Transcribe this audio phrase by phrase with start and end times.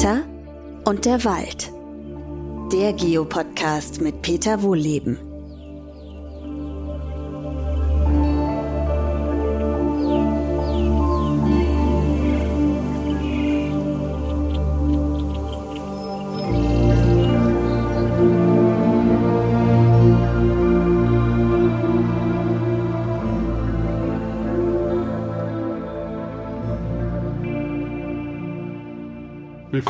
[0.00, 0.24] Peter
[0.86, 1.70] und der Wald.
[2.72, 5.18] Der Geopodcast mit Peter Wohlleben.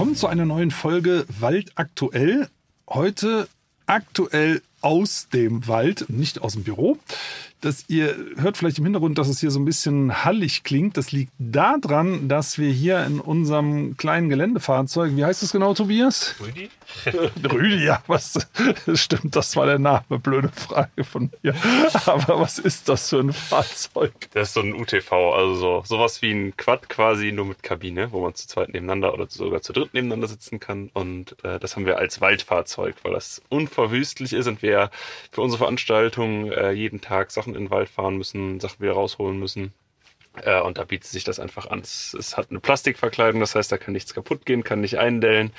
[0.00, 2.48] Willkommen zu einer neuen Folge Wald aktuell.
[2.88, 3.48] Heute
[3.84, 6.96] aktuell aus dem Wald, nicht aus dem Büro.
[7.60, 10.96] Das, ihr hört vielleicht im Hintergrund, dass es hier so ein bisschen hallig klingt.
[10.96, 16.36] Das liegt daran, dass wir hier in unserem kleinen Geländefahrzeug, wie heißt das genau, Tobias?
[16.40, 16.70] Rüdi?
[17.52, 18.48] Rüdi, ja, was
[18.94, 20.18] stimmt, das war der Name.
[20.22, 21.54] Blöde Frage von mir.
[22.06, 24.12] Aber was ist das für ein Fahrzeug?
[24.32, 28.10] Das ist so ein UTV, also so, sowas wie ein Quad quasi, nur mit Kabine,
[28.12, 30.90] wo man zu zweit nebeneinander oder sogar zu dritt nebeneinander sitzen kann.
[30.94, 34.90] Und äh, das haben wir als Waldfahrzeug, weil das unverwüstlich ist und wir
[35.30, 39.38] für unsere Veranstaltung äh, jeden Tag Sachen in den Wald fahren müssen, Sachen wieder rausholen
[39.38, 39.72] müssen.
[40.42, 41.80] Äh, und da bietet sich das einfach an.
[41.80, 45.52] Es, es, hat eine Plastikverkleidung, das heißt, da kann nichts kaputt gehen, kann nicht eindellen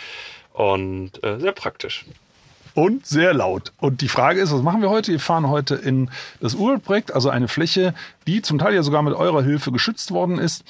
[0.53, 2.05] und äh, sehr praktisch.
[2.73, 3.73] Und sehr laut.
[3.79, 5.11] Und die Frage ist, was machen wir heute?
[5.11, 7.93] Wir fahren heute in das Urwaldprojekt, also eine Fläche,
[8.27, 10.63] die zum Teil ja sogar mit eurer Hilfe geschützt worden ist.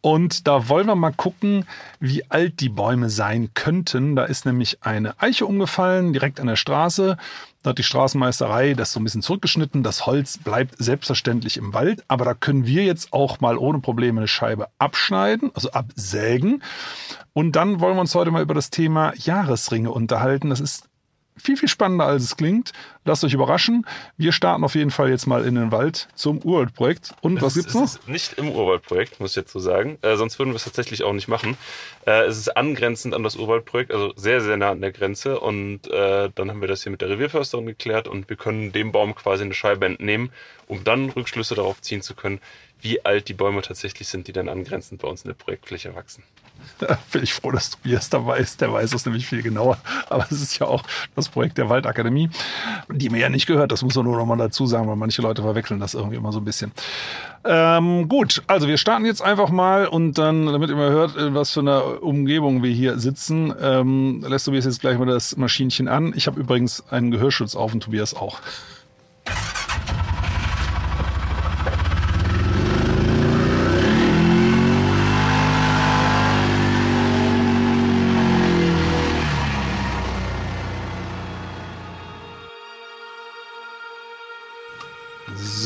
[0.00, 1.66] Und da wollen wir mal gucken,
[2.00, 4.16] wie alt die Bäume sein könnten.
[4.16, 7.16] Da ist nämlich eine Eiche umgefallen, direkt an der Straße.
[7.62, 9.82] Da hat die Straßenmeisterei das so ein bisschen zurückgeschnitten.
[9.82, 14.20] Das Holz bleibt selbstverständlich im Wald, aber da können wir jetzt auch mal ohne Probleme
[14.20, 16.62] eine Scheibe abschneiden, also absägen.
[17.32, 20.50] Und dann wollen wir uns heute mal über das Thema Jahresringe unterhalten.
[20.50, 20.84] Das ist
[21.36, 22.72] viel, viel spannender, als es klingt.
[23.04, 23.86] Lasst euch überraschen.
[24.16, 27.14] Wir starten auf jeden Fall jetzt mal in den Wald zum Urwaldprojekt.
[27.20, 28.06] Und was gibt's noch?
[28.06, 29.98] nicht im Urwaldprojekt, muss ich jetzt so sagen.
[30.02, 31.56] Äh, sonst würden wir es tatsächlich auch nicht machen.
[32.06, 35.38] Äh, es ist angrenzend an das Urwaldprojekt, also sehr, sehr nah an der Grenze.
[35.38, 38.92] Und äh, dann haben wir das hier mit der Revierförsterin geklärt und wir können dem
[38.92, 40.30] Baum quasi eine Scheibe entnehmen,
[40.66, 42.40] um dann Rückschlüsse darauf ziehen zu können,
[42.80, 46.22] wie alt die Bäume tatsächlich sind, die dann angrenzend bei uns in der Projektfläche wachsen.
[46.78, 48.60] Da bin ich froh, dass Tobias dabei ist.
[48.60, 49.78] Der weiß es nämlich viel genauer.
[50.08, 50.82] Aber es ist ja auch
[51.14, 52.30] das Projekt der Waldakademie,
[52.90, 53.72] die mir ja nicht gehört.
[53.72, 56.32] Das muss man nur noch mal dazu sagen, weil manche Leute verwechseln das irgendwie immer
[56.32, 56.72] so ein bisschen.
[57.44, 61.34] Ähm, gut, also wir starten jetzt einfach mal und dann, damit ihr mal hört, in
[61.34, 65.86] was für einer Umgebung wir hier sitzen, ähm, lässt Tobias jetzt gleich mal das Maschinchen
[65.86, 66.12] an.
[66.16, 68.40] Ich habe übrigens einen Gehörschutz auf und Tobias auch.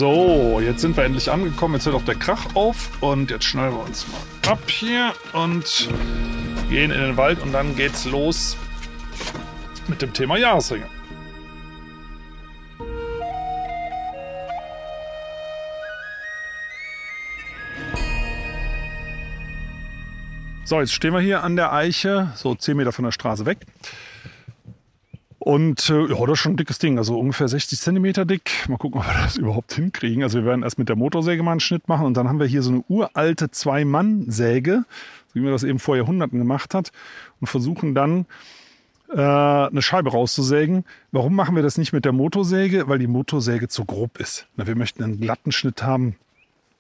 [0.01, 1.75] So, jetzt sind wir endlich angekommen.
[1.75, 3.03] Jetzt hört auch der Krach auf.
[3.03, 5.91] Und jetzt schneiden wir uns mal ab hier und
[6.71, 7.43] gehen in den Wald.
[7.43, 8.57] Und dann geht's los
[9.89, 10.87] mit dem Thema Jahresringe.
[20.65, 23.67] So, jetzt stehen wir hier an der Eiche, so 10 Meter von der Straße weg.
[25.43, 28.69] Und äh, ja, das ist schon ein dickes Ding, also ungefähr 60 Zentimeter dick.
[28.69, 30.23] Mal gucken, ob wir das überhaupt hinkriegen.
[30.23, 32.47] Also wir werden erst mit der Motorsäge mal einen Schnitt machen und dann haben wir
[32.47, 34.85] hier so eine uralte Zwei-Mann-Säge,
[35.33, 36.93] wie man das eben vor Jahrhunderten gemacht hat,
[37.41, 38.27] und versuchen dann
[39.09, 40.85] äh, eine Scheibe rauszusägen.
[41.11, 42.87] Warum machen wir das nicht mit der Motorsäge?
[42.89, 44.47] Weil die Motorsäge zu grob ist.
[44.57, 46.17] Na, wir möchten einen glatten Schnitt haben,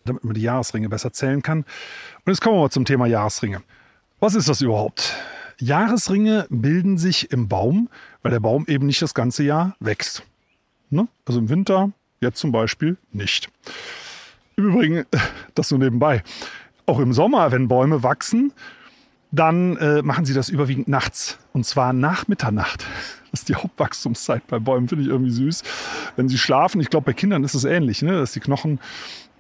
[0.04, 1.60] damit man die Jahresringe besser zählen kann.
[1.60, 1.66] Und
[2.26, 3.62] jetzt kommen wir mal zum Thema Jahresringe.
[4.20, 5.16] Was ist das überhaupt?
[5.60, 7.88] Jahresringe bilden sich im Baum,
[8.22, 10.22] weil der Baum eben nicht das ganze Jahr wächst.
[10.90, 11.08] Ne?
[11.24, 13.48] Also im Winter jetzt zum Beispiel nicht.
[14.56, 15.04] Im Übrigen,
[15.54, 16.22] das nur nebenbei.
[16.86, 18.52] Auch im Sommer, wenn Bäume wachsen,
[19.32, 21.38] dann äh, machen sie das überwiegend nachts.
[21.52, 22.84] Und zwar nach Mitternacht.
[23.30, 25.62] Das ist die Hauptwachstumszeit bei Bäumen, finde ich irgendwie süß.
[26.16, 28.18] Wenn sie schlafen, ich glaube, bei Kindern ist es ähnlich, ne?
[28.18, 28.80] dass die Knochen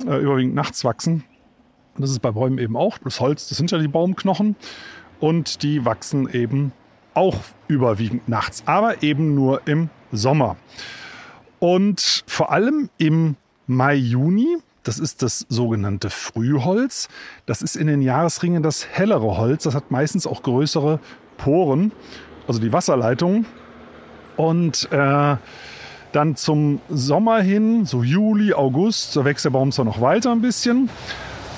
[0.06, 1.24] äh, überwiegend nachts wachsen.
[1.96, 2.98] Und das ist bei Bäumen eben auch.
[2.98, 4.54] Das Holz, das sind ja die Baumknochen
[5.18, 6.72] und die wachsen eben
[7.14, 10.56] auch überwiegend nachts, aber eben nur im Sommer.
[11.58, 13.36] Und vor allem im
[13.66, 17.08] Mai, Juni, das ist das sogenannte Frühholz.
[17.46, 19.64] Das ist in den Jahresringen das hellere Holz.
[19.64, 21.00] Das hat meistens auch größere
[21.36, 21.92] Poren,
[22.48, 23.44] also die Wasserleitung.
[24.36, 25.36] Und äh,
[26.12, 30.40] dann zum Sommer hin, so Juli, August, da wächst der Baum zwar noch weiter ein
[30.40, 30.88] bisschen,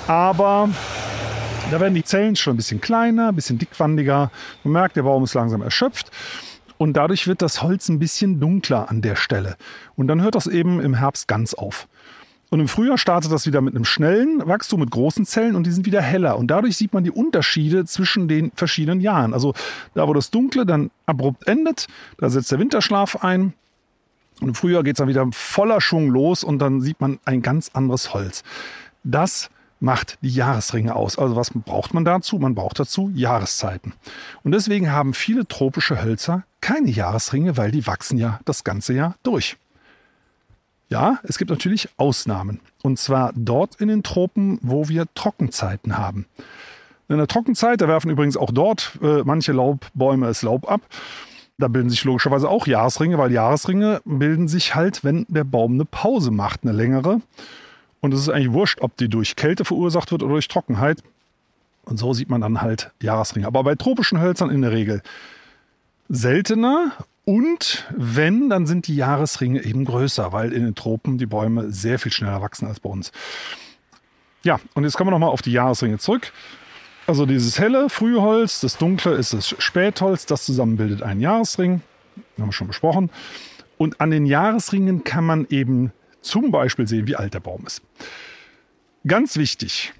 [0.08, 0.68] aber
[1.70, 4.30] da werden die Zellen schon ein bisschen kleiner, ein bisschen dickwandiger.
[4.64, 6.10] Man merkt, der Baum ist langsam erschöpft.
[6.78, 9.56] Und dadurch wird das Holz ein bisschen dunkler an der Stelle.
[9.94, 11.86] Und dann hört das eben im Herbst ganz auf.
[12.50, 15.70] Und im Frühjahr startet das wieder mit einem schnellen Wachstum mit großen Zellen und die
[15.70, 16.36] sind wieder heller.
[16.36, 19.32] Und dadurch sieht man die Unterschiede zwischen den verschiedenen Jahren.
[19.32, 19.54] Also
[19.94, 21.86] da, wo das Dunkle dann abrupt endet,
[22.18, 23.54] da setzt der Winterschlaf ein.
[24.40, 27.42] Und im Frühjahr geht es dann wieder voller Schwung los und dann sieht man ein
[27.42, 28.42] ganz anderes Holz.
[29.04, 29.50] Das
[29.82, 31.18] macht die Jahresringe aus.
[31.18, 32.38] Also was braucht man dazu?
[32.38, 33.92] Man braucht dazu Jahreszeiten.
[34.44, 39.16] Und deswegen haben viele tropische Hölzer keine Jahresringe, weil die wachsen ja das ganze Jahr
[39.24, 39.56] durch.
[40.88, 42.60] Ja, es gibt natürlich Ausnahmen.
[42.82, 46.26] Und zwar dort in den Tropen, wo wir Trockenzeiten haben.
[47.08, 50.82] In der Trockenzeit, da werfen übrigens auch dort äh, manche Laubbäume das Laub ab.
[51.58, 55.84] Da bilden sich logischerweise auch Jahresringe, weil Jahresringe bilden sich halt, wenn der Baum eine
[55.84, 57.20] Pause macht, eine längere.
[58.02, 61.02] Und es ist eigentlich wurscht, ob die durch Kälte verursacht wird oder durch Trockenheit.
[61.84, 63.46] Und so sieht man dann halt Jahresringe.
[63.46, 65.02] Aber bei tropischen Hölzern in der Regel
[66.08, 66.92] seltener
[67.24, 71.98] und wenn, dann sind die Jahresringe eben größer, weil in den Tropen die Bäume sehr
[71.98, 73.12] viel schneller wachsen als bei uns.
[74.42, 76.32] Ja, und jetzt kommen wir nochmal auf die Jahresringe zurück.
[77.06, 81.82] Also dieses helle Frühholz, das dunkle ist das Spätholz, das zusammen bildet einen Jahresring.
[82.38, 83.10] Haben wir schon besprochen.
[83.78, 87.82] Und an den Jahresringen kann man eben zum Beispiel sehen, wie alt der Baum ist.
[89.06, 89.92] Ganz wichtig,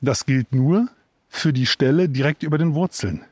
[0.00, 0.88] das gilt nur
[1.28, 3.24] für die Stelle direkt über den Wurzeln.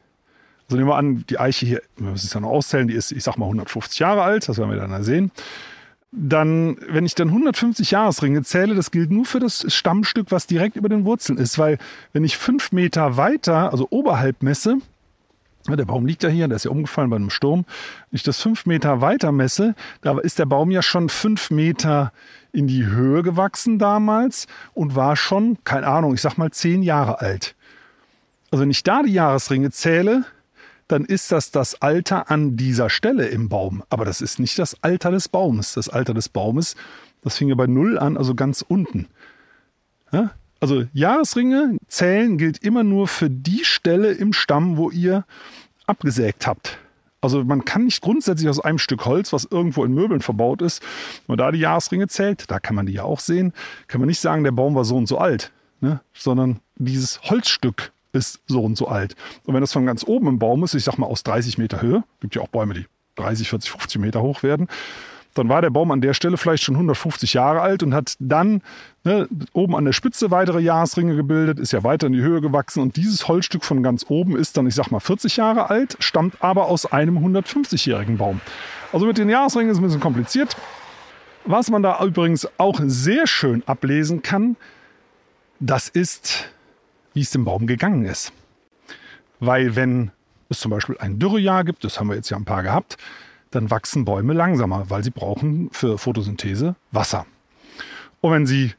[0.67, 3.13] Also nehmen wir an, die Eiche hier, wir müssen es ja noch auszählen, die ist,
[3.13, 5.31] ich sag mal, 150 Jahre alt, das werden wir dann sehen.
[6.11, 10.77] Dann, wenn ich dann 150 Jahresringe zähle, das gilt nur für das Stammstück, was direkt
[10.77, 11.79] über den Wurzeln ist, weil
[12.13, 14.79] wenn ich fünf Meter weiter, also oberhalb messe,
[15.67, 17.65] der Baum liegt ja hier, der ist ja umgefallen bei einem Sturm.
[18.11, 22.13] Wenn ich das fünf Meter weiter messe, da ist der Baum ja schon fünf Meter
[22.53, 27.21] in die Höhe gewachsen damals und war schon, keine Ahnung, ich sag mal zehn Jahre
[27.21, 27.55] alt.
[28.51, 30.25] Also wenn ich da die Jahresringe zähle,
[30.87, 33.83] dann ist das das Alter an dieser Stelle im Baum.
[33.89, 35.73] Aber das ist nicht das Alter des Baumes.
[35.73, 36.77] Das Alter des Baumes,
[37.23, 39.09] das fing ja bei Null an, also ganz unten.
[40.61, 45.25] Also Jahresringe zählen gilt immer nur für die Stelle im Stamm, wo ihr
[45.87, 46.79] abgesägt habt.
[47.21, 50.83] Also man kann nicht grundsätzlich aus einem Stück Holz, was irgendwo in Möbeln verbaut ist,
[51.27, 53.55] man da die Jahresringe zählt, da kann man die ja auch sehen,
[53.87, 55.51] kann man nicht sagen, der Baum war so und so alt,
[55.81, 56.01] ne?
[56.13, 59.17] sondern dieses Holzstück ist so und so alt.
[59.45, 61.81] Und wenn das von ganz oben im Baum ist, ich sag mal aus 30 Meter
[61.81, 62.87] Höhe, gibt ja auch Bäume, die
[63.17, 64.69] 30, 40, 50 Meter hoch werden,
[65.35, 68.63] dann war der Baum an der Stelle vielleicht schon 150 Jahre alt und hat dann
[69.05, 72.81] ne, oben an der Spitze weitere Jahresringe gebildet, ist ja weiter in die Höhe gewachsen
[72.81, 76.43] und dieses Holzstück von ganz oben ist dann, ich sag mal, 40 Jahre alt, stammt
[76.43, 78.41] aber aus einem 150-jährigen Baum.
[78.93, 80.57] Also mit den Jahresringen ist es ein bisschen kompliziert.
[81.45, 84.57] Was man da übrigens auch sehr schön ablesen kann,
[85.61, 86.55] das ist
[87.15, 88.33] wie es dem Baum gegangen ist.
[89.41, 90.11] Weil wenn
[90.51, 92.99] es zum Beispiel ein Dürrejahr gibt, das haben wir jetzt ja ein paar gehabt,
[93.55, 97.27] dann wachsen Bäume langsamer, weil sie brauchen für Photosynthese Wasser.
[98.21, 98.73] Und wenn sie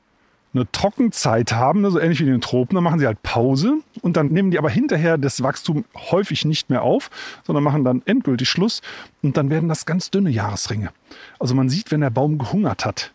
[0.54, 3.80] eine Trockenzeit haben, so also ähnlich wie in den Tropen, dann machen sie halt Pause
[4.01, 7.10] und dann nehmen die aber hinterher das Wachstum häufig nicht mehr auf,
[7.44, 8.81] sondern machen dann endgültig Schluss
[9.22, 10.92] und dann werden das ganz dünne Jahresringe.
[11.39, 13.12] Also man sieht, wenn der Baum gehungert hat.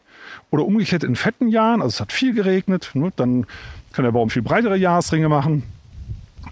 [0.50, 3.46] Oder umgekehrt in fetten Jahren, also es hat viel geregnet, ne, dann
[3.92, 5.62] kann der Baum viel breitere Jahresringe machen.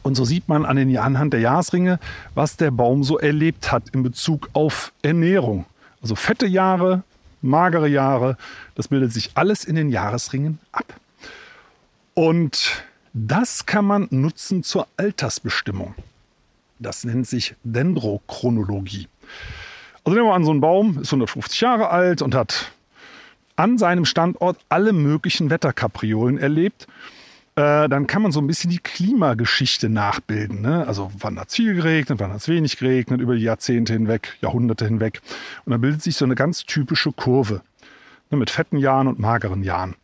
[0.02, 1.98] Und so sieht man an den, anhand der Jahresringe,
[2.34, 5.66] was der Baum so erlebt hat in Bezug auf Ernährung.
[6.00, 7.02] Also fette Jahre,
[7.42, 8.36] magere Jahre,
[8.74, 10.94] das bildet sich alles in den Jahresringen ab.
[12.14, 15.94] Und das kann man nutzen zur Altersbestimmung.
[16.78, 19.08] Das nennt sich Dendrochronologie.
[20.04, 22.72] Also nehmen wir an, so ein Baum ist 150 Jahre alt und hat
[23.56, 26.86] an seinem Standort alle möglichen Wetterkapriolen erlebt
[27.58, 30.60] äh, dann kann man so ein bisschen die Klimageschichte nachbilden.
[30.60, 30.86] Ne?
[30.86, 34.36] Also wann hat es viel geregnet, wann hat es wenig geregnet, über die Jahrzehnte hinweg,
[34.40, 35.20] Jahrhunderte hinweg.
[35.64, 37.62] Und dann bildet sich so eine ganz typische Kurve
[38.30, 38.38] ne?
[38.38, 39.96] mit fetten Jahren und mageren Jahren.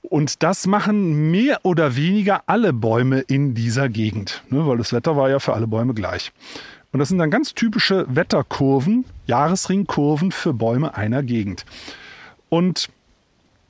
[0.00, 4.66] Und das machen mehr oder weniger alle Bäume in dieser Gegend, ne?
[4.66, 6.32] weil das Wetter war ja für alle Bäume gleich.
[6.92, 11.66] Und das sind dann ganz typische Wetterkurven, Jahresringkurven für Bäume einer Gegend.
[12.48, 12.88] Und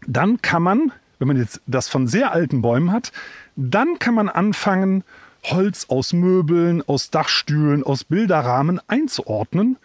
[0.07, 3.13] dann kann man wenn man jetzt das von sehr alten Bäumen hat,
[3.57, 5.05] dann kann man anfangen,
[5.45, 9.77] Holz aus Möbeln, aus Dachstühlen, aus Bilderrahmen einzuordnen.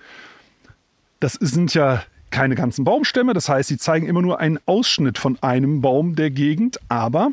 [1.20, 5.38] Das sind ja keine ganzen Baumstämme, das heißt, sie zeigen immer nur einen Ausschnitt von
[5.42, 7.32] einem Baum der Gegend, aber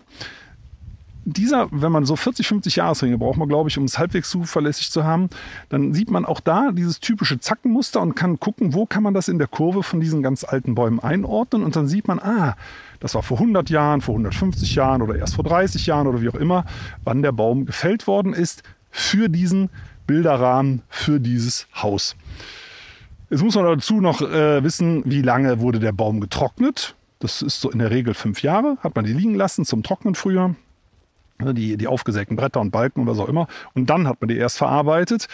[1.32, 4.90] dieser, wenn man so 40, 50 Jahresringe braucht man, glaube ich, um es halbwegs zuverlässig
[4.90, 5.28] zu haben,
[5.68, 9.28] dann sieht man auch da dieses typische Zackenmuster und kann gucken, wo kann man das
[9.28, 12.56] in der Kurve von diesen ganz alten Bäumen einordnen und dann sieht man, ah,
[13.00, 16.28] das war vor 100 Jahren, vor 150 Jahren oder erst vor 30 Jahren oder wie
[16.28, 16.64] auch immer,
[17.04, 19.70] wann der Baum gefällt worden ist für diesen
[20.06, 22.16] Bilderrahmen, für dieses Haus.
[23.30, 26.96] Jetzt muss man dazu noch äh, wissen, wie lange wurde der Baum getrocknet.
[27.18, 30.14] Das ist so in der Regel fünf Jahre, hat man die liegen lassen zum Trocknen
[30.14, 30.54] früher.
[31.40, 33.46] Ne, die, die aufgesägten Bretter und Balken was auch immer.
[33.74, 35.28] Und dann hat man die erst verarbeitet.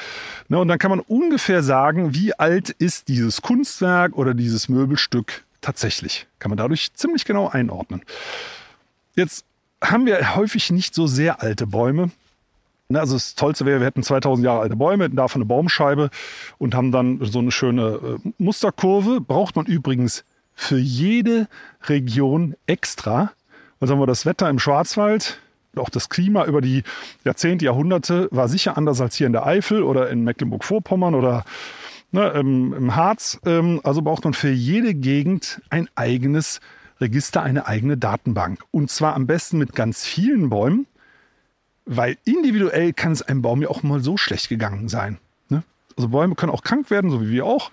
[0.48, 5.44] Ne, und dann kann man ungefähr sagen, wie alt ist dieses Kunstwerk oder dieses Möbelstück
[5.62, 6.26] tatsächlich.
[6.38, 8.02] Kann man dadurch ziemlich genau einordnen.
[9.14, 9.46] Jetzt
[9.82, 12.10] haben wir häufig nicht so sehr alte Bäume.
[12.88, 16.10] Ne, also das Tollste wäre, wir hätten 2000 Jahre alte Bäume, hätten davon eine Baumscheibe
[16.58, 19.22] und haben dann so eine schöne äh, Musterkurve.
[19.22, 21.48] Braucht man übrigens für jede
[21.84, 23.32] Region extra.
[23.80, 25.40] Also haben wir das Wetter im Schwarzwald,
[25.78, 26.82] auch das Klima über die
[27.24, 31.44] Jahrzehnte, Jahrhunderte war sicher anders als hier in der Eifel oder in Mecklenburg-Vorpommern oder
[32.12, 33.40] ne, im, im, Harz.
[33.44, 36.60] Ähm, also braucht man für jede Gegend ein eigenes
[37.00, 38.60] Register, eine eigene Datenbank.
[38.70, 40.86] Und zwar am besten mit ganz vielen Bäumen,
[41.84, 45.18] weil individuell kann es einem Baum ja auch mal so schlecht gegangen sein.
[45.48, 45.62] Ne?
[45.96, 47.70] Also Bäume können auch krank werden, so wie wir auch.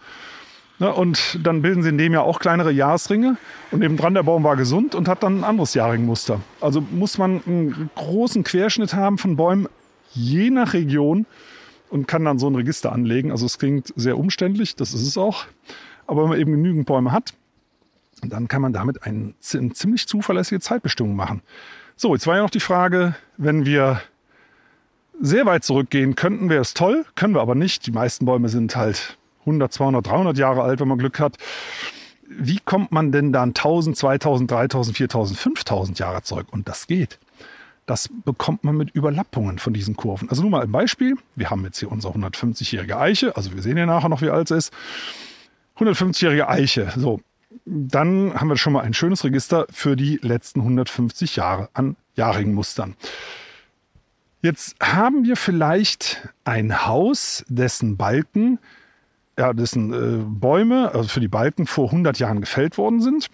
[0.81, 3.37] Ne, und dann bilden sie in dem Jahr auch kleinere Jahresringe.
[3.69, 6.41] Und nebendran der Baum war gesund und hat dann ein anderes Jahrringmuster.
[6.59, 9.67] Also muss man einen großen Querschnitt haben von Bäumen,
[10.11, 11.27] je nach Region,
[11.91, 13.29] und kann dann so ein Register anlegen.
[13.29, 15.45] Also es klingt sehr umständlich, das ist es auch.
[16.07, 17.35] Aber wenn man eben genügend Bäume hat,
[18.23, 21.43] dann kann man damit eine ziemlich zuverlässige Zeitbestimmung machen.
[21.95, 24.01] So, jetzt war ja noch die Frage, wenn wir
[25.19, 27.85] sehr weit zurückgehen könnten, wäre es toll, können wir aber nicht.
[27.85, 31.37] Die meisten Bäume sind halt 100, 200, 300 Jahre alt, wenn man Glück hat.
[32.27, 36.47] Wie kommt man denn dann 1000, 2000, 3000, 4000, 5000 Jahre zurück?
[36.51, 37.19] Und das geht.
[37.85, 40.29] Das bekommt man mit Überlappungen von diesen Kurven.
[40.29, 41.17] Also nur mal ein Beispiel.
[41.35, 43.35] Wir haben jetzt hier unsere 150-jährige Eiche.
[43.35, 44.73] Also wir sehen ja nachher noch, wie alt es ist.
[45.77, 46.93] 150-jährige Eiche.
[46.95, 47.19] So,
[47.65, 52.53] dann haben wir schon mal ein schönes Register für die letzten 150 Jahre an jahrigen
[52.53, 52.95] Mustern.
[54.41, 58.59] Jetzt haben wir vielleicht ein Haus, dessen Balken
[59.37, 63.29] ja, dessen äh, Bäume, also für die Balken, vor 100 Jahren gefällt worden sind.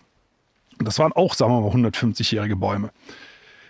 [0.80, 2.92] Das waren auch, sagen wir mal, 150-jährige Bäume.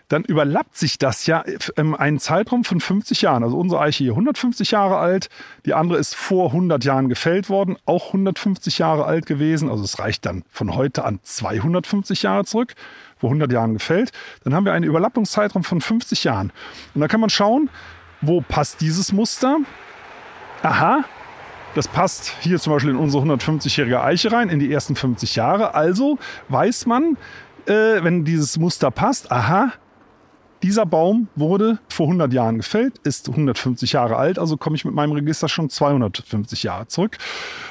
[0.10, 1.44] Dann überlappt sich das ja
[1.76, 3.44] in einen Zeitraum von 50 Jahren.
[3.44, 5.28] Also unsere Eiche hier 150 Jahre alt,
[5.66, 9.70] die andere ist vor 100 Jahren gefällt worden, auch 150 Jahre alt gewesen.
[9.70, 12.74] Also es reicht dann von heute an 250 Jahre zurück,
[13.18, 14.12] vor 100 Jahren gefällt.
[14.46, 16.54] Dann haben wir einen Überlappungszeitraum von 50 Jahren.
[16.96, 17.70] Und da kann man schauen,
[18.22, 19.58] wo passt dieses Muster?
[20.64, 21.04] Aha,
[21.78, 25.76] das passt hier zum Beispiel in unsere 150-jährige Eiche rein, in die ersten 50 Jahre.
[25.76, 26.18] Also
[26.50, 27.18] weiß man,
[27.68, 29.74] äh, wenn dieses Muster passt, aha,
[30.68, 34.94] dieser Baum wurde vor 100 Jahren gefällt, ist 150 Jahre alt, also komme ich mit
[34.94, 37.18] meinem Register schon 250 Jahre zurück.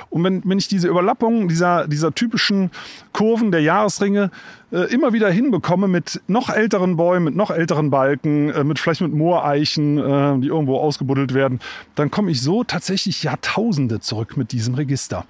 [0.09, 2.71] Und wenn, wenn ich diese Überlappung dieser, dieser typischen
[3.13, 4.31] Kurven der Jahresringe
[4.73, 9.03] äh, immer wieder hinbekomme mit noch älteren Bäumen, mit noch älteren Balken, äh, mit vielleicht
[9.03, 11.61] mit Mooreichen, äh, die irgendwo ausgebuddelt werden,
[11.97, 15.27] dann komme ich so tatsächlich Jahrtausende zurück mit diesem Register.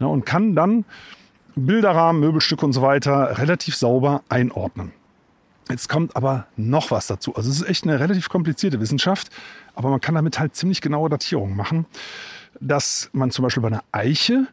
[0.00, 0.86] Ja, und kann dann
[1.56, 4.92] Bilderrahmen, Möbelstücke und so weiter relativ sauber einordnen.
[5.72, 7.34] Jetzt kommt aber noch was dazu.
[7.34, 9.30] Also es ist echt eine relativ komplizierte Wissenschaft,
[9.74, 11.86] aber man kann damit halt ziemlich genaue Datierungen machen,
[12.60, 14.46] dass man zum Beispiel bei einer Eiche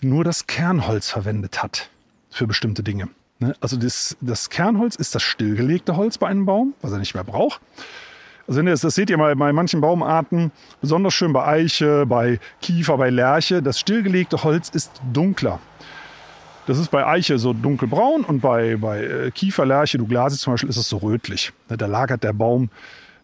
[0.00, 1.90] nur das Kernholz verwendet hat
[2.28, 3.08] für bestimmte Dinge.
[3.38, 3.54] Ne?
[3.60, 7.22] Also das, das Kernholz ist das stillgelegte Holz bei einem Baum, was er nicht mehr
[7.22, 7.60] braucht.
[8.48, 12.96] Also das, das seht ihr mal bei manchen Baumarten, besonders schön bei Eiche, bei Kiefer,
[12.98, 13.62] bei Lärche.
[13.62, 15.60] Das stillgelegte Holz ist dunkler.
[16.66, 20.68] Das ist bei Eiche so dunkelbraun und bei, bei äh, Kiefer, Lärche, Douglasie zum Beispiel
[20.68, 21.52] ist es so rötlich.
[21.68, 22.70] Ne, da lagert der Baum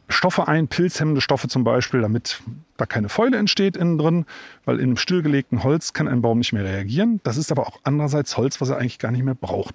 [0.08, 2.40] Stoffe ein, pilzhemmende Stoffe zum Beispiel, damit
[2.76, 4.26] da keine Fäule entsteht innen drin,
[4.64, 7.20] weil in einem stillgelegten Holz kann ein Baum nicht mehr reagieren.
[7.24, 9.74] Das ist aber auch andererseits Holz, was er eigentlich gar nicht mehr braucht.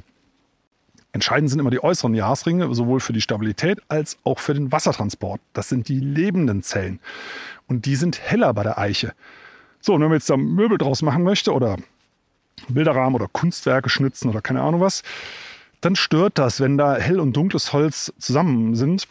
[1.11, 5.41] Entscheidend sind immer die äußeren Jahresringe, sowohl für die Stabilität als auch für den Wassertransport.
[5.53, 6.99] Das sind die lebenden Zellen.
[7.67, 9.13] Und die sind heller bei der Eiche.
[9.81, 11.77] So, und wenn man jetzt da Möbel draus machen möchte oder
[12.67, 15.03] Bilderrahmen oder Kunstwerke schnitzen oder keine Ahnung was,
[15.81, 19.07] dann stört das, wenn da hell und dunkles Holz zusammen sind.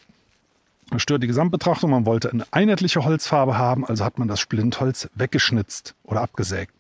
[0.91, 1.91] Das stört die Gesamtbetrachtung.
[1.91, 6.73] Man wollte eine einheitliche Holzfarbe haben, also hat man das Splintholz weggeschnitzt oder abgesägt.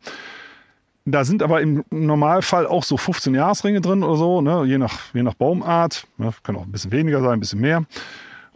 [1.08, 4.64] Da sind aber im Normalfall auch so 15 Jahresringe drin oder so, ne?
[4.64, 6.06] je, nach, je nach Baumart.
[6.18, 7.84] Ja, kann auch ein bisschen weniger sein, ein bisschen mehr.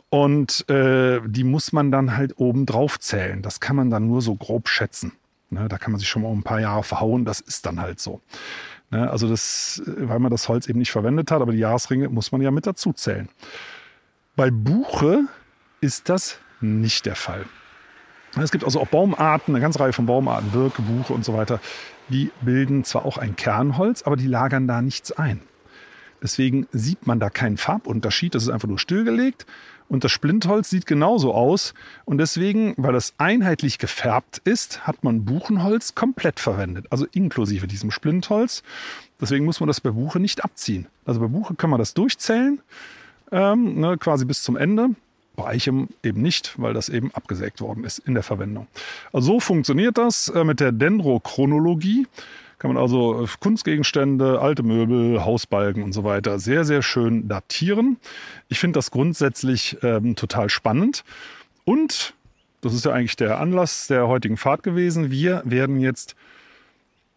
[0.09, 3.43] Und äh, die muss man dann halt oben drauf zählen.
[3.43, 5.13] Das kann man dann nur so grob schätzen.
[5.51, 7.81] Ne, da kann man sich schon mal um ein paar Jahre verhauen, das ist dann
[7.81, 8.21] halt so.
[8.91, 12.31] Ne, also das, weil man das Holz eben nicht verwendet hat, aber die Jahresringe muss
[12.31, 13.29] man ja mit dazu zählen.
[14.37, 15.25] Bei Buche
[15.81, 17.47] ist das nicht der Fall.
[18.41, 21.61] Es gibt also auch Baumarten, eine ganze Reihe von Baumarten, Birke, Buche und so weiter,
[22.11, 25.41] die bilden zwar auch ein Kernholz, aber die lagern da nichts ein.
[26.23, 28.35] Deswegen sieht man da keinen Farbunterschied.
[28.35, 29.47] Das ist einfach nur stillgelegt.
[29.91, 31.75] Und das Splintholz sieht genauso aus.
[32.05, 36.87] Und deswegen, weil das einheitlich gefärbt ist, hat man Buchenholz komplett verwendet.
[36.91, 38.63] Also inklusive diesem Splintholz.
[39.21, 40.87] Deswegen muss man das bei Buche nicht abziehen.
[41.05, 42.61] Also bei Buche kann man das durchzählen,
[43.33, 44.91] ähm, ne, quasi bis zum Ende.
[45.35, 48.69] Bei Eichem eben nicht, weil das eben abgesägt worden ist in der Verwendung.
[49.13, 52.07] Also so funktioniert das äh, mit der Dendrochronologie
[52.61, 57.97] kann man also äh, Kunstgegenstände, alte Möbel, Hausbalken und so weiter sehr, sehr schön datieren.
[58.49, 61.03] Ich finde das grundsätzlich ähm, total spannend.
[61.65, 62.15] Und
[62.61, 65.11] das ist ja eigentlich der Anlass der heutigen Fahrt gewesen.
[65.11, 66.15] Wir werden jetzt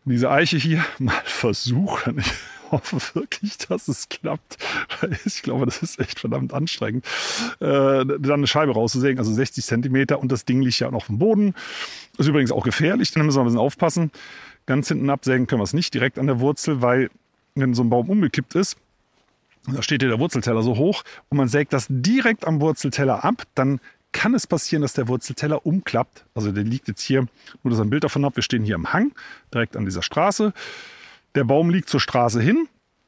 [0.05, 2.19] diese Eiche hier mal versuchen.
[2.19, 4.57] Ich hoffe wirklich, dass es klappt.
[5.25, 7.05] Ich glaube, das ist echt verdammt anstrengend.
[7.59, 11.07] Äh, dann eine Scheibe rauszusägen, also 60 Zentimeter und das Ding liegt ja noch auf
[11.07, 11.53] dem Boden.
[12.17, 14.09] Ist übrigens auch gefährlich, da müssen wir ein bisschen aufpassen.
[14.65, 17.10] Ganz hinten absägen können wir es nicht direkt an der Wurzel, weil
[17.55, 18.77] wenn so ein Baum umgekippt ist,
[19.67, 23.43] da steht hier der Wurzelteller so hoch und man sägt das direkt am Wurzelteller ab,
[23.55, 23.79] dann
[24.12, 26.25] kann es passieren, dass der Wurzelteller umklappt.
[26.36, 27.27] Also der liegt jetzt hier,
[27.63, 29.12] nur dass ihr ein Bild davon habt, wir stehen hier am Hang,
[29.53, 30.53] direkt an dieser Straße.
[31.36, 32.67] Der Baum liegt zur Straße hin,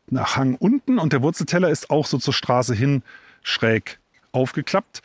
[0.09, 3.03] nach Hang unten und der Wurzelteller ist auch so zur Straße hin
[3.43, 3.99] schräg
[4.31, 5.01] aufgeklappt.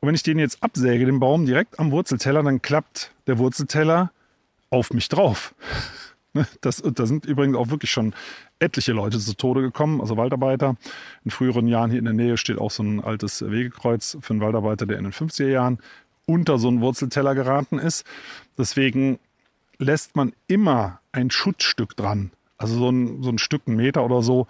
[0.00, 4.10] Und wenn ich den jetzt absäge, den Baum direkt am Wurzelteller, dann klappt der Wurzelteller
[4.70, 5.54] auf mich drauf.
[6.32, 8.14] Ne, das, da sind übrigens auch wirklich schon
[8.60, 10.76] etliche Leute zu Tode gekommen, also Waldarbeiter.
[11.24, 14.40] In früheren Jahren hier in der Nähe steht auch so ein altes Wegekreuz für einen
[14.40, 15.78] Waldarbeiter, der in den 50er Jahren
[16.26, 18.04] unter so einen Wurzelteller geraten ist.
[18.56, 19.18] Deswegen
[19.78, 22.30] lässt man immer ein Schutzstück dran.
[22.58, 24.46] Also so ein, so ein Stück, einen Meter oder so,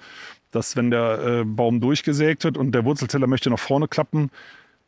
[0.50, 4.30] dass wenn der äh, Baum durchgesägt wird und der Wurzelteller möchte nach vorne klappen,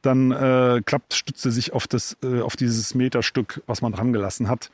[0.03, 4.13] dann äh, klappt, stützt er sich auf, das, äh, auf dieses Meterstück, was man dran
[4.13, 4.71] gelassen hat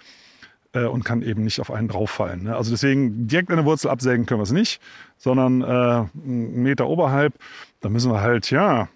[0.73, 2.45] äh, und kann eben nicht auf einen drauffallen.
[2.45, 2.57] Ne?
[2.57, 4.81] Also deswegen direkt eine Wurzel absägen können wir es nicht,
[5.17, 7.35] sondern äh, einen Meter oberhalb.
[7.81, 8.89] Da müssen wir halt, ja,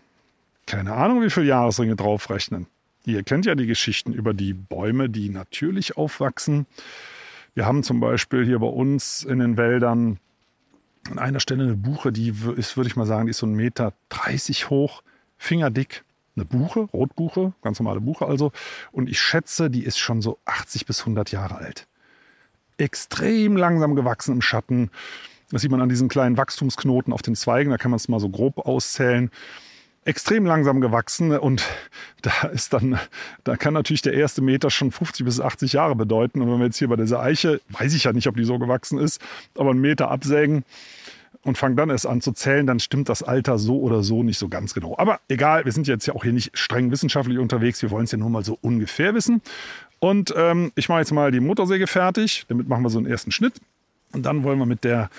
[0.66, 2.66] keine Ahnung, wie viele Jahresringe draufrechnen.
[3.04, 6.66] Ihr kennt ja die Geschichten über die Bäume, die natürlich aufwachsen.
[7.54, 10.18] Wir haben zum Beispiel hier bei uns in den Wäldern
[11.10, 13.54] an einer Stelle eine Buche, die ist, würde ich mal sagen, die ist so ein
[13.54, 15.02] Meter 30 hoch,
[15.36, 16.04] fingerdick
[16.36, 18.52] eine Buche, Rotbuche, ganz normale Buche also.
[18.90, 21.86] Und ich schätze, die ist schon so 80 bis 100 Jahre alt.
[22.78, 24.90] Extrem langsam gewachsen im Schatten.
[25.50, 27.70] Das sieht man an diesen kleinen Wachstumsknoten auf den Zweigen.
[27.70, 29.30] Da kann man es mal so grob auszählen.
[30.04, 31.64] Extrem langsam gewachsen und
[32.22, 32.98] da ist dann,
[33.44, 36.40] da kann natürlich der erste Meter schon 50 bis 80 Jahre bedeuten.
[36.40, 38.58] Und wenn wir jetzt hier bei dieser Eiche, weiß ich ja nicht, ob die so
[38.58, 39.20] gewachsen ist,
[39.56, 40.64] aber einen Meter absägen,
[41.44, 44.38] und fange dann erst an zu zählen, dann stimmt das Alter so oder so nicht
[44.38, 44.96] so ganz genau.
[44.98, 48.12] Aber egal, wir sind jetzt ja auch hier nicht streng wissenschaftlich unterwegs, wir wollen es
[48.12, 49.42] ja nur mal so ungefähr wissen.
[49.98, 53.32] Und ähm, ich mache jetzt mal die Motorsäge fertig, damit machen wir so einen ersten
[53.32, 53.54] Schnitt.
[54.12, 55.10] Und dann wollen wir mit der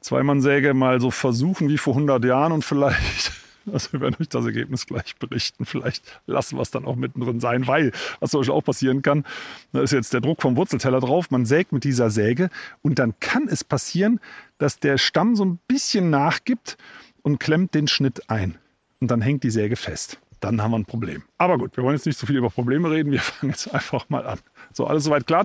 [0.00, 3.32] Zweimannsäge mal so versuchen wie vor 100 Jahren und vielleicht
[3.70, 5.64] also wir werden euch das Ergebnis gleich berichten.
[5.64, 9.24] Vielleicht lassen wir es dann auch mittendrin sein, weil, was zum Beispiel auch passieren kann,
[9.72, 12.50] da ist jetzt der Druck vom Wurzelteller drauf, man sägt mit dieser Säge
[12.82, 14.20] und dann kann es passieren,
[14.58, 16.76] dass der Stamm so ein bisschen nachgibt
[17.22, 18.58] und klemmt den Schnitt ein.
[19.00, 20.18] Und dann hängt die Säge fest.
[20.40, 21.22] Dann haben wir ein Problem.
[21.38, 23.12] Aber gut, wir wollen jetzt nicht so viel über Probleme reden.
[23.12, 24.38] Wir fangen jetzt einfach mal an.
[24.72, 25.44] So, alles soweit klar?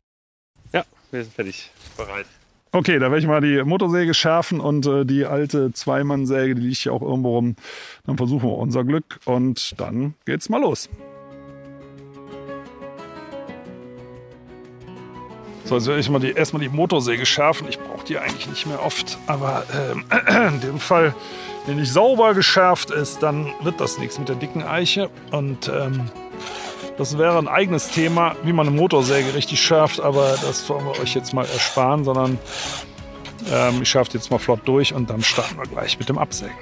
[0.73, 1.71] Ja, wir sind fertig.
[1.95, 2.25] Bereit.
[2.71, 6.77] Okay, da werde ich mal die Motorsäge schärfen und äh, die alte Zweimannsäge, die liegt
[6.77, 7.55] hier auch irgendwo rum.
[8.05, 10.89] Dann versuchen wir unser Glück und dann geht's mal los.
[15.63, 17.67] So, jetzt werde ich mal die, erstmal die Motorsäge schärfen.
[17.67, 21.13] Ich brauche die eigentlich nicht mehr oft, aber äh, in dem Fall,
[21.65, 26.09] wenn die sauber geschärft ist, dann wird das nichts mit der dicken Eiche und ähm,
[26.97, 30.99] das wäre ein eigenes Thema, wie man eine Motorsäge richtig schärft, aber das wollen wir
[30.99, 32.39] euch jetzt mal ersparen, sondern
[33.51, 36.55] ähm, ich schärfe jetzt mal flott durch und dann starten wir gleich mit dem Absägen.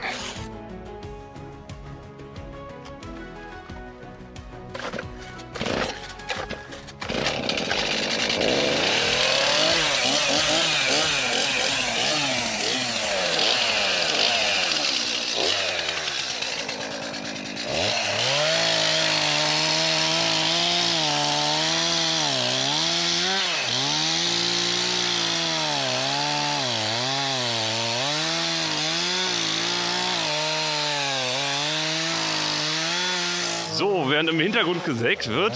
[34.55, 35.51] Hintergrund gesägt wird,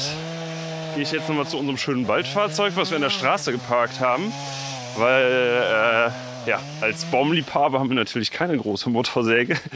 [0.94, 4.34] gehe ich jetzt nochmal zu unserem schönen Waldfahrzeug, was wir an der Straße geparkt haben.
[4.98, 9.58] Weil, äh, ja, als Baumliebhaber haben wir natürlich keine große Motorsäge.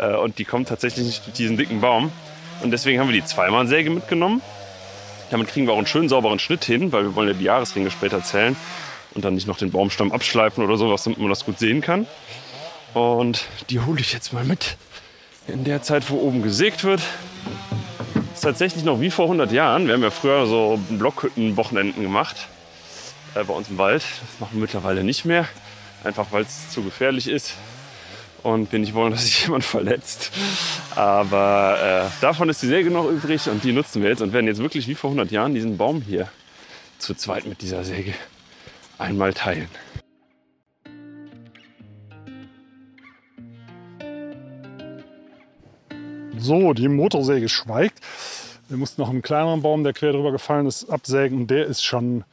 [0.00, 2.12] Äh, und die kommt tatsächlich nicht durch diesen dicken Baum.
[2.62, 4.42] Und deswegen haben wir die Zweimannsäge mitgenommen.
[5.32, 7.90] Damit kriegen wir auch einen schönen sauberen Schnitt hin, weil wir wollen ja die Jahresringe
[7.90, 8.54] später zählen
[9.14, 12.06] und dann nicht noch den Baumstamm abschleifen oder sowas, damit man das gut sehen kann.
[12.94, 14.76] Und die hole ich jetzt mal mit.
[15.48, 17.02] In der Zeit, wo oben gesägt wird.
[18.40, 19.86] Tatsächlich noch wie vor 100 Jahren.
[19.86, 22.48] Wir haben ja früher so Blockhütten-Wochenenden gemacht.
[23.34, 24.02] Äh, bei uns im Wald.
[24.02, 25.46] Das machen wir mittlerweile nicht mehr.
[26.04, 27.54] Einfach weil es zu gefährlich ist.
[28.42, 30.30] Und wir nicht wollen, dass sich jemand verletzt.
[30.94, 34.46] Aber äh, davon ist die Säge noch übrig und die nutzen wir jetzt und werden
[34.46, 36.28] jetzt wirklich wie vor 100 Jahren diesen Baum hier
[36.98, 38.14] zu zweit mit dieser Säge
[38.98, 39.68] einmal teilen.
[46.38, 48.00] So, die Motorsäge schweigt.
[48.68, 51.38] Wir mussten noch einen kleineren Baum, der quer drüber gefallen ist, absägen.
[51.38, 52.24] Und der ist schon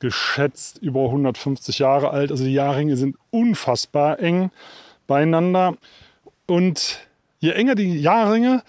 [0.00, 2.30] geschätzt über 150 Jahre alt.
[2.30, 4.50] Also die Jahrringe sind unfassbar eng
[5.06, 5.76] beieinander.
[6.46, 7.00] Und
[7.40, 8.62] je enger die Jahrringe,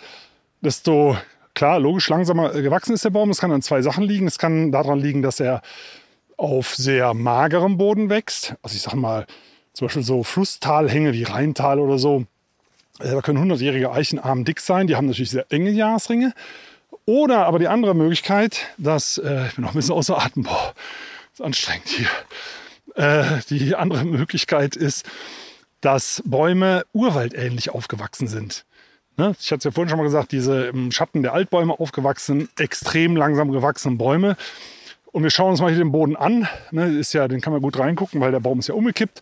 [0.62, 1.17] desto
[1.54, 3.30] klar, logisch langsamer gewachsen ist der Baum.
[3.30, 4.28] Es kann an zwei Sachen liegen.
[4.28, 5.62] Es kann daran liegen, dass er
[6.38, 8.56] auf sehr magerem Boden wächst.
[8.63, 9.28] Also ich sage mal,
[9.73, 12.25] zum Beispiel so Flusstalhänge wie Rheintal oder so.
[13.00, 14.88] Äh, da können hundertjährige Eichen armdick sein.
[14.88, 16.34] Die haben natürlich sehr enge Jahresringe.
[17.06, 20.74] Oder aber die andere Möglichkeit, dass, äh, ich bin noch ein bisschen außer Atem, boah,
[21.34, 22.08] ist anstrengend hier.
[22.96, 25.10] Äh, die andere Möglichkeit ist,
[25.82, 28.66] dass Bäume urwaldähnlich aufgewachsen sind.
[29.18, 29.36] Ne?
[29.40, 33.16] Ich hatte es ja vorhin schon mal gesagt, diese im Schatten der Altbäume aufgewachsen, extrem
[33.16, 34.38] langsam gewachsenen Bäume.
[35.12, 36.48] Und wir schauen uns mal hier den Boden an.
[36.72, 36.98] Ne?
[36.98, 39.22] Ist ja, den kann man gut reingucken, weil der Baum ist ja umgekippt.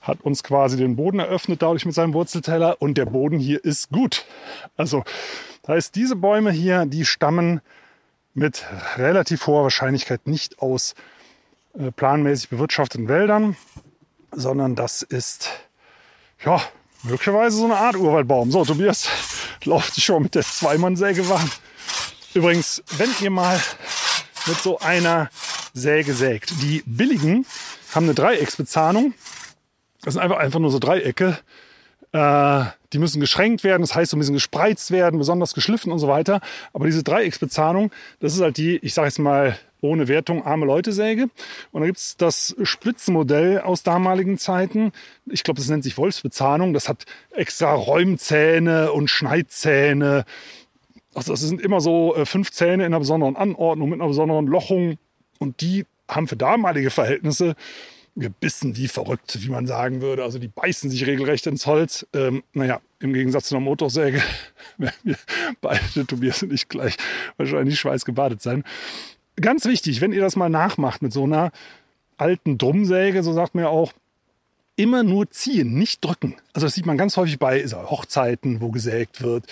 [0.00, 2.80] Hat uns quasi den Boden eröffnet, dadurch mit seinem Wurzelteller.
[2.80, 4.24] Und der Boden hier ist gut.
[4.76, 5.04] Also,
[5.62, 7.60] das heißt, diese Bäume hier, die stammen
[8.34, 8.64] mit
[8.96, 10.94] relativ hoher Wahrscheinlichkeit nicht aus
[11.78, 13.56] äh, planmäßig bewirtschafteten Wäldern,
[14.32, 15.50] sondern das ist
[16.44, 16.60] ja,
[17.02, 18.50] möglicherweise so eine Art Urwaldbaum.
[18.50, 19.08] So, Tobias
[19.64, 21.50] lauft sich schon mit der Zweimannsäge warm.
[22.32, 23.60] Übrigens, wenn ihr mal
[24.46, 25.30] mit so einer
[25.74, 27.46] Säge sägt, die billigen
[27.94, 29.14] haben eine Dreiecksbezahnung.
[30.02, 31.38] Das sind einfach, einfach nur so Dreiecke.
[32.12, 35.98] Äh, die müssen geschränkt werden, das heißt, so ein bisschen gespreizt werden, besonders geschliffen und
[35.98, 36.40] so weiter.
[36.72, 41.28] Aber diese Dreiecksbezahnung, das ist halt die, ich sage jetzt mal ohne Wertung, arme Leute-Säge.
[41.72, 44.92] Und da gibt es das Spitzenmodell aus damaligen Zeiten.
[45.26, 46.74] Ich glaube, das nennt sich Wolfsbezahnung.
[46.74, 50.24] Das hat extra Räumzähne und Schneidzähne.
[51.14, 54.46] Also das sind immer so äh, fünf Zähne in einer besonderen Anordnung, mit einer besonderen
[54.46, 54.98] Lochung.
[55.38, 57.56] Und die haben für damalige Verhältnisse
[58.16, 60.22] gebissen wie verrückt, wie man sagen würde.
[60.22, 62.06] Also die beißen sich regelrecht ins Holz.
[62.12, 64.22] Ähm, naja, im Gegensatz zu einer Motorsäge
[64.78, 65.16] werden wir
[65.60, 66.96] beide, Tobias und ich, gleich
[67.36, 68.64] wahrscheinlich schweißgebadet sein.
[69.36, 71.52] Ganz wichtig, wenn ihr das mal nachmacht mit so einer
[72.18, 73.92] alten Drumsäge, so sagt man ja auch,
[74.76, 76.36] immer nur ziehen, nicht drücken.
[76.54, 79.44] Also das sieht man ganz häufig bei Hochzeiten, wo gesägt wird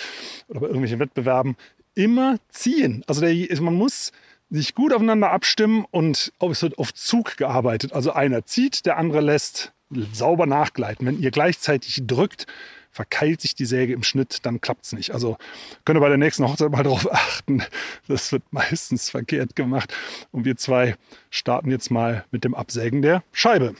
[0.48, 1.56] oder bei irgendwelchen Wettbewerben.
[1.94, 3.04] Immer ziehen.
[3.06, 4.12] Also der, man muss
[4.50, 7.92] sich gut aufeinander abstimmen und es wird auf Zug gearbeitet.
[7.92, 9.72] Also einer zieht, der andere lässt
[10.12, 11.06] sauber nachgleiten.
[11.06, 12.46] Wenn ihr gleichzeitig drückt,
[12.90, 15.12] verkeilt sich die Säge im Schnitt, dann klappt es nicht.
[15.12, 15.36] Also
[15.84, 17.62] könnt ihr bei der nächsten Hochzeit mal darauf achten.
[18.06, 19.94] Das wird meistens verkehrt gemacht.
[20.30, 20.96] Und wir zwei
[21.30, 23.74] starten jetzt mal mit dem Absägen der Scheibe.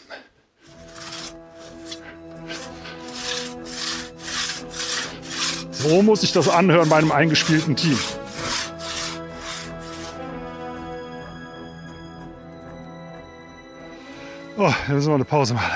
[5.72, 7.96] So muss ich das anhören bei einem eingespielten Team.
[14.60, 15.70] Oh, da müssen wir eine Pause machen.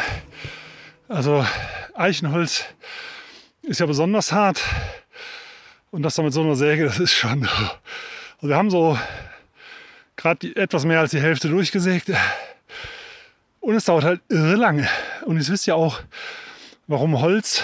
[1.07, 1.47] Also
[1.95, 2.65] Eichenholz
[3.63, 4.61] ist ja besonders hart.
[5.93, 7.47] Und das dann mit so einer Säge, das ist schon.
[7.47, 8.99] Also wir haben so
[10.17, 12.11] gerade etwas mehr als die Hälfte durchgesägt.
[13.61, 14.89] Und es dauert halt irre lange.
[15.27, 16.01] Und ihr wisst ja auch,
[16.89, 17.63] warum Holz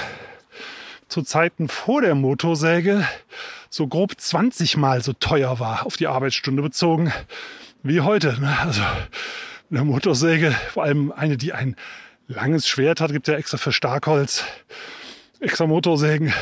[1.09, 3.04] zu Zeiten vor der Motorsäge
[3.70, 7.12] so grob 20 Mal so teuer war, auf die Arbeitsstunde bezogen,
[7.83, 8.40] wie heute.
[8.40, 8.57] Ne?
[8.61, 8.83] Also
[9.70, 11.76] eine Motorsäge, vor allem eine, die ein
[12.26, 14.44] langes Schwert hat, gibt ja extra für Starkholz,
[15.40, 16.33] extra Motorsägen.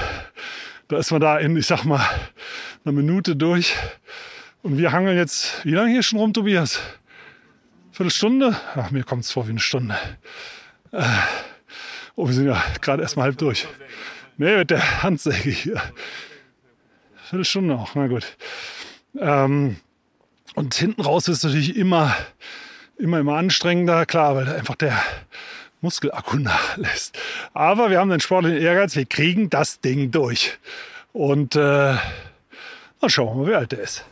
[0.88, 2.06] Da ist man da in, ich sag mal,
[2.84, 3.74] einer Minute durch.
[4.62, 6.80] Und wir hangeln jetzt, wie lange hier schon rum, Tobias?
[7.92, 8.56] Viertelstunde?
[8.74, 9.96] Ach, mir kommt es vor wie eine Stunde.
[10.92, 11.04] Äh,
[12.14, 13.66] oh, wir sind ja gerade erst mal halb durch.
[14.36, 15.82] Nee, mit der Handsäge hier.
[17.28, 18.36] Viertelstunde noch, na gut.
[19.18, 19.76] Ähm,
[20.54, 22.14] und hinten raus ist natürlich immer
[22.98, 25.00] immer, immer anstrengender, klar, weil einfach der
[25.80, 27.18] Muskelakku nachlässt.
[27.54, 30.58] Aber wir haben den sportlichen Ehrgeiz, wir kriegen das Ding durch.
[31.12, 31.94] Und äh,
[33.00, 34.04] dann schauen wir mal, wie alt der ist.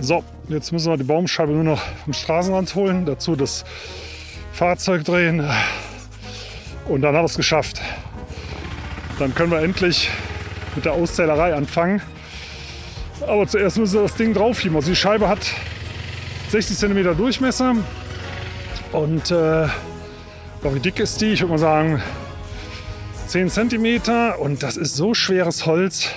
[0.00, 3.64] So, jetzt müssen wir die Baumscheibe nur noch vom Straßenrand holen, dazu das
[4.52, 5.48] Fahrzeug drehen
[6.88, 7.80] und dann hat er es geschafft.
[9.18, 10.10] Dann können wir endlich
[10.74, 12.02] mit der Auszählerei anfangen.
[13.26, 14.76] Aber zuerst müssen wir das Ding draufschieben.
[14.76, 15.46] Also die Scheibe hat
[16.50, 17.76] 60 cm Durchmesser.
[18.92, 19.66] Und äh,
[20.62, 21.32] wie dick ist die?
[21.32, 22.02] Ich würde mal sagen
[23.28, 24.00] 10 cm.
[24.38, 26.08] Und das ist so schweres Holz.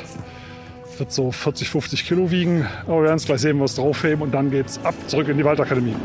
[0.98, 2.68] Wird so 40, 50 Kilo wiegen.
[2.86, 4.22] Aber wir werden es gleich sehen, was draufheben.
[4.24, 5.96] Und dann geht's ab zurück in die Waldakademie.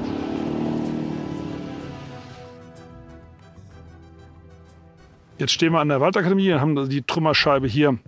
[5.42, 7.98] Jetzt stehen wir an der Waldakademie und haben die Trümmerscheibe hier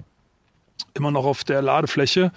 [0.94, 2.30] immer noch auf der Ladefläche.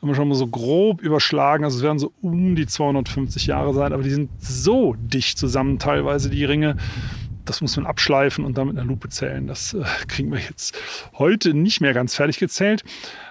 [0.00, 1.64] Haben wir schon mal so grob überschlagen.
[1.64, 5.78] Also es werden so um die 250 Jahre sein, aber die sind so dicht zusammen,
[5.78, 6.78] teilweise die Ringe.
[7.44, 9.46] Das muss man abschleifen und dann mit einer Lupe zählen.
[9.46, 10.74] Das äh, kriegen wir jetzt
[11.18, 12.84] heute nicht mehr ganz fertig gezählt.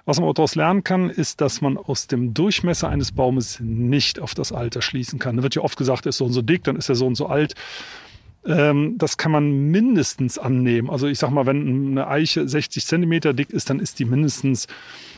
[0.05, 4.19] Was man auch daraus lernen kann, ist, dass man aus dem Durchmesser eines Baumes nicht
[4.19, 5.37] auf das Alter schließen kann.
[5.37, 7.07] Da wird ja oft gesagt, er ist so und so dick, dann ist er so
[7.07, 7.55] und so alt.
[8.47, 10.89] Ähm, das kann man mindestens annehmen.
[10.89, 14.67] Also ich sag mal, wenn eine Eiche 60 Zentimeter dick ist, dann ist die mindestens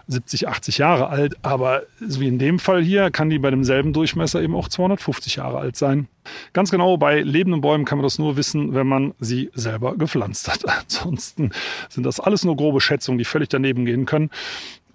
[0.07, 1.37] 70, 80 Jahre alt.
[1.43, 5.35] Aber so wie in dem Fall hier kann die bei demselben Durchmesser eben auch 250
[5.35, 6.07] Jahre alt sein.
[6.53, 10.51] Ganz genau, bei lebenden Bäumen kann man das nur wissen, wenn man sie selber gepflanzt
[10.51, 10.67] hat.
[10.81, 11.51] Ansonsten
[11.87, 14.31] sind das alles nur grobe Schätzungen, die völlig daneben gehen können.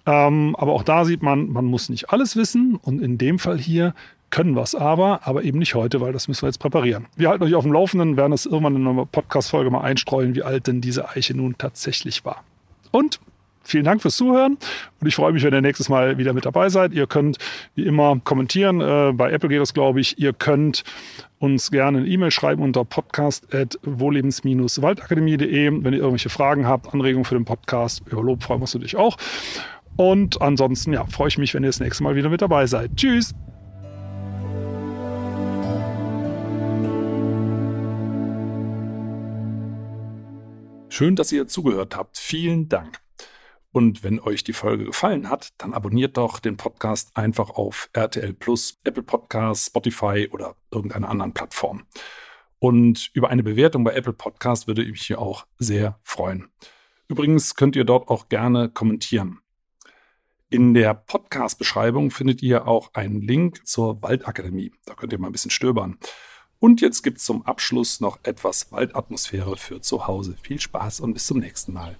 [0.05, 2.75] Ähm, aber auch da sieht man, man muss nicht alles wissen.
[2.75, 3.93] Und in dem Fall hier
[4.29, 7.07] können es aber, aber eben nicht heute, weil das müssen wir jetzt präparieren.
[7.15, 10.43] Wir halten euch auf dem Laufenden, werden es irgendwann in einer Podcast-Folge mal einstreuen, wie
[10.43, 12.43] alt denn diese Eiche nun tatsächlich war.
[12.91, 13.19] Und
[13.67, 14.59] Vielen Dank fürs Zuhören
[15.01, 16.93] und ich freue mich, wenn ihr nächstes Mal wieder mit dabei seid.
[16.93, 17.39] Ihr könnt
[17.73, 18.79] wie immer kommentieren.
[18.79, 20.19] Äh, bei Apple geht das, glaube ich.
[20.19, 20.83] Ihr könnt
[21.39, 25.83] uns gerne eine E-Mail schreiben unter podcast.wohlebens-waldakademie.de.
[25.83, 28.97] Wenn ihr irgendwelche Fragen habt, Anregungen für den Podcast, über Lob freuen wir uns natürlich
[28.97, 29.17] auch.
[29.95, 32.91] Und ansonsten ja, freue ich mich, wenn ihr das nächste Mal wieder mit dabei seid.
[32.95, 33.33] Tschüss!
[40.97, 42.17] Schön, dass ihr zugehört habt.
[42.17, 43.01] Vielen Dank.
[43.73, 48.31] Und wenn euch die Folge gefallen hat, dann abonniert doch den Podcast einfach auf RTL
[48.31, 51.83] Plus, Apple Podcasts, Spotify oder irgendeiner anderen Plattform.
[52.59, 56.47] Und über eine Bewertung bei Apple Podcast würde ich mich hier auch sehr freuen.
[57.09, 59.41] Übrigens könnt ihr dort auch gerne kommentieren.
[60.49, 64.71] In der Podcast-Beschreibung findet ihr auch einen Link zur Waldakademie.
[64.85, 65.99] Da könnt ihr mal ein bisschen stöbern.
[66.65, 70.35] Und jetzt gibt es zum Abschluss noch etwas Waldatmosphäre für zu Hause.
[70.41, 71.95] Viel Spaß und bis zum nächsten Mal.